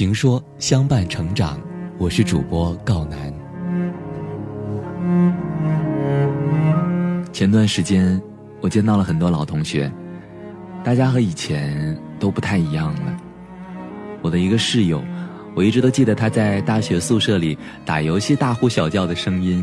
[0.00, 1.60] 情说相伴成长，
[1.98, 3.30] 我是主播告南。
[7.34, 8.18] 前段时间，
[8.62, 9.92] 我见到了很多老同学，
[10.82, 13.14] 大家和以前都不太一样了。
[14.22, 15.04] 我的一个室友，
[15.54, 19.62] 我一直都记得他在大学宿舍里打游戏大呼小叫的声音，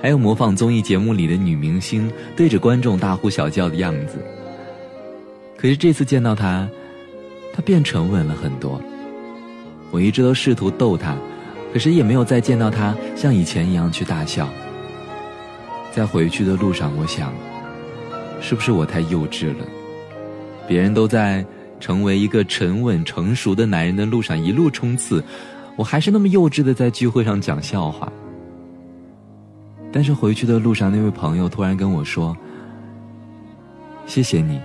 [0.00, 4.16] 还有模仿综艺节目里的女明星对着观众大呼小叫的样子。
[5.58, 6.66] 可是这次见到他，
[7.52, 8.80] 他变沉稳了很多。
[9.94, 11.16] 我一直都试图逗他，
[11.72, 14.48] 可是也没有再见到他像以前一样去大笑。
[15.92, 17.32] 在回去的路上，我想，
[18.40, 19.64] 是不是我太幼稚了？
[20.66, 21.46] 别人都在
[21.78, 25.22] 成为一个沉稳成熟的男人的路上一路冲刺，
[25.76, 28.12] 我还是那么幼稚的在聚会上讲笑话。
[29.92, 32.36] 但是回去的路上，那位朋友突然跟我说
[34.06, 34.60] ：“谢谢你，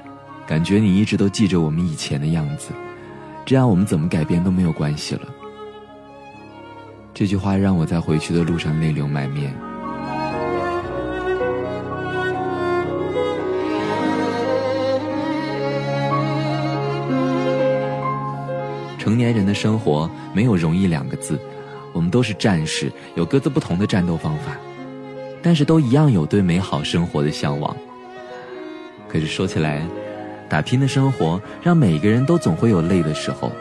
[0.47, 2.71] 感觉你一直都记着我们以前的样子。”
[3.49, 5.21] 这样我们怎么改变都没有关系了。
[7.15, 9.51] 这句话让我在回去的路上泪流满面。
[18.99, 21.39] 成年人的生活没有容易两个字，
[21.91, 24.55] 我们都是战士，有各自不同的战斗方法，
[25.41, 27.75] 但是都一样有对美好生活的向往。
[29.07, 29.81] 可是说起来。
[30.49, 33.51] 打拼的生活让每个人都总会有累的时候，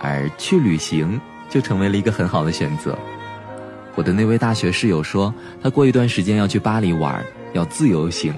[0.00, 2.98] 而去旅行就成为了一个很好的选择。
[3.94, 8.34] 我的那位大学室友说，他过一段时间要去巴黎玩，要自由行，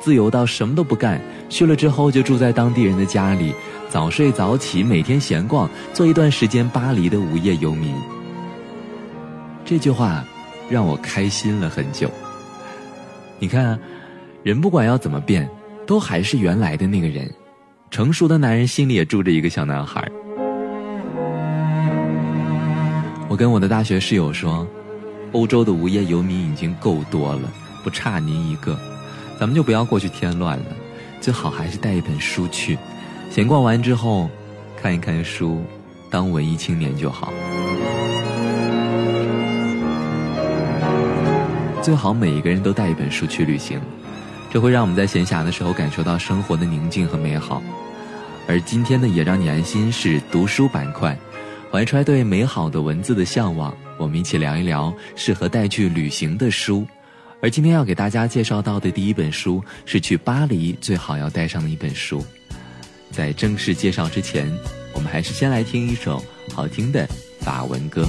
[0.00, 3.54] 自由到什么都不干，去了之后就住在当地人的家里，
[3.88, 7.94] 早睡早起，每天闲逛，做一段时间巴黎的无业游民。
[9.64, 10.24] 这句话
[10.68, 12.10] 让我开心了很久。
[13.38, 13.78] 你看，
[14.42, 15.48] 人不管要怎么变。
[15.86, 17.30] 都还是原来的那个人，
[17.90, 20.10] 成熟的男人心里也住着一个小男孩。
[23.28, 24.66] 我跟我的大学室友说，
[25.32, 28.78] 欧洲的无业游民已经够多了，不差您一个，
[29.38, 30.66] 咱们就不要过去添乱了，
[31.20, 32.78] 最好还是带一本书去，
[33.30, 34.30] 闲逛完之后，
[34.80, 35.62] 看一看书，
[36.10, 37.32] 当文艺青年就好。
[41.82, 43.78] 最好每一个人都带一本书去旅行。
[44.54, 47.60] 这会让我们在闲暇的时候感受到生活的宁静和美好，
[48.46, 51.18] 而今天呢，也让你安心是读书板块，
[51.72, 56.86] 怀揣对美好的文字的向往，我们一起聊一聊适合带去旅行的书。
[57.42, 62.24] 而今天要给大家介绍到的第一本书是去巴黎最好要带上的一本书。
[63.10, 64.48] 在正式介绍之前，
[64.92, 67.04] 我们还是先来听一首好听的
[67.40, 68.08] 法文歌。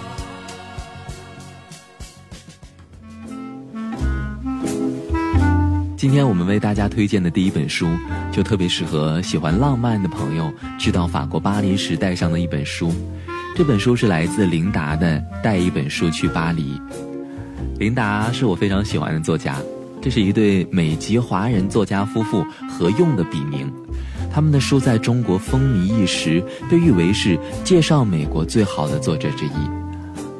[6.01, 7.87] 今天我们为大家推荐的第一本书，
[8.31, 12.91] 就特别适合喜欢浪漫的朋友去到法国巴黎时带上的一本书。
[13.55, 16.73] 这本书是来自琳达的《带一本书去巴黎》。
[17.77, 19.57] 琳达是我非常喜欢的作家，
[20.01, 23.71] 这是一对美籍华人作家夫妇合用的笔名。
[24.33, 29.51] 他们的书在中国风靡一时，被誉为是介绍美国最好的作者之一。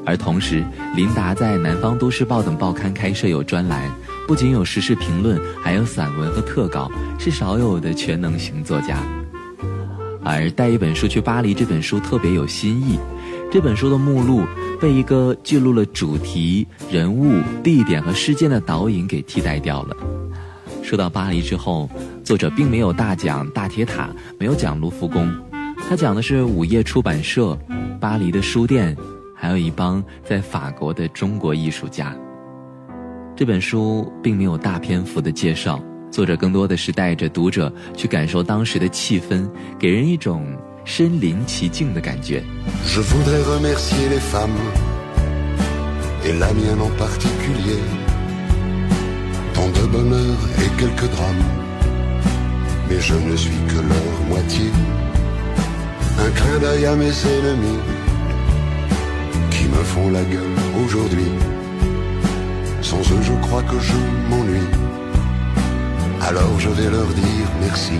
[0.08, 0.64] 而同时，
[0.96, 3.88] 琳达在《南方都市报》等报刊开设有专栏。
[4.32, 6.90] 不仅有时事评论，还有散文和特稿，
[7.20, 9.04] 是少有的全能型作家。
[10.24, 12.98] 而带一本书去巴黎这本书特别有新意，
[13.52, 14.46] 这本书的目录
[14.80, 19.98] 被一个记录了主题、人物、地点和事件的导引给替代掉了。
[20.82, 21.90] 说到巴黎之后，
[22.24, 25.30] 作者并没有大讲大铁塔，没有讲卢浮宫，
[25.90, 27.60] 他讲的是午夜出版社、
[28.00, 28.96] 巴黎的书店，
[29.36, 32.16] 还有一帮在法国的中国艺术家。
[33.42, 39.50] 这本书并没有大篇幅的介绍，作者更多的是带着读者去感受当时的气氛，
[39.80, 40.46] 给人一种。
[40.86, 42.44] 身临其境的感觉。
[62.91, 63.95] Sans eux, je crois que je
[64.29, 64.71] m'ennuie.
[66.23, 67.99] Alors je vais leur dire merci.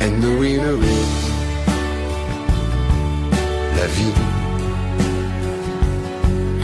[0.00, 1.30] And the winner is
[3.76, 4.14] la vie.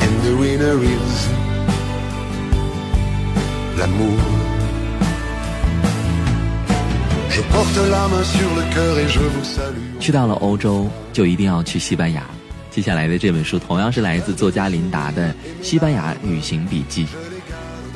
[0.00, 1.28] And the winner is
[3.78, 4.18] l'amour.
[7.30, 10.00] Je porte la main sur le cœur et je vous salue.
[10.00, 12.22] 去到了欧洲，就一定要去西班牙。
[12.71, 17.05] 接下来的这本书同样是来自作家琳达的《西班牙旅行笔记》。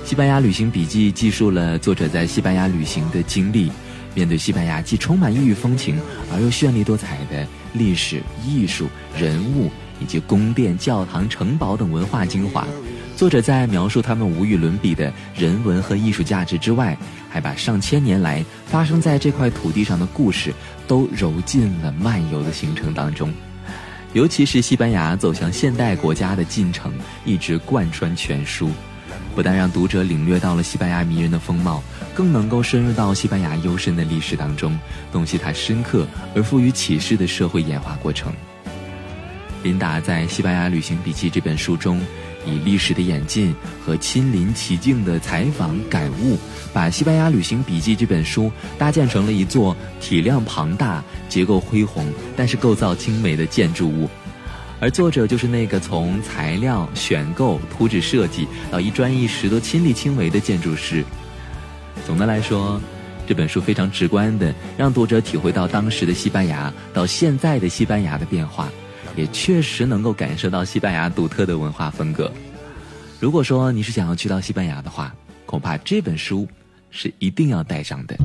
[0.04, 3.72] 西班牙旅行笔记记述了作者在西班牙旅行的经历。
[4.13, 5.98] 面对西班牙既充满异域风情
[6.31, 8.88] 而又绚丽多彩的历史、艺术、
[9.18, 12.68] 人物以及宫殿、教堂、城堡等文化精华，
[13.16, 16.98] 作者在描述他们无与伦比的人文和艺术价值之外，
[17.30, 20.54] 还把上千年来发生在这块土地上的故事
[20.86, 23.33] 都揉进了漫游的行程当中。
[24.15, 26.89] 尤其是西班牙走向现代国家的进程，
[27.25, 28.71] 一直贯穿全书。
[29.35, 31.83] 不但让读者领略到了西班牙迷人的风貌，
[32.13, 34.79] 更能够深入到西班牙幽深的历史当中，
[35.12, 38.31] 洞悉它深刻而富于启示的社会演化过程。
[39.63, 42.00] 琳达在《西班牙旅行笔记》这本书中，
[42.45, 43.53] 以历史的演进
[43.83, 46.38] 和亲临其境的采访感悟，
[46.74, 54.09] 把《西班牙旅行笔记》这本书搭建成了一座体量庞大、结构恢宏，但是构造精美的建筑物。
[54.81, 61.03] 而作者就是那个从材料选购、图纸设计到一砖一石都亲力亲为的建筑师。
[62.06, 62.80] 总的来说，
[63.25, 68.69] 这本书非常直观的让读者体会到当时的西班牙到现在的西班牙的变化，
[69.15, 72.31] 也确实能够感受到西班牙独特的文化风格。
[73.19, 75.15] 如果说你是想要去到西班牙的话，
[75.45, 76.47] 恐怕这本书
[76.91, 78.17] 是一定要带上的。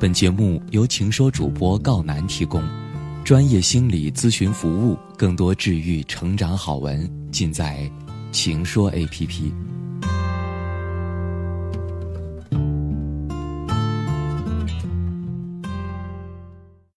[0.00, 2.62] 本节目由情说主播告南提供，
[3.24, 7.90] 专业心理咨询服务，更多治愈成长好文尽在
[8.30, 9.50] 情说 APP。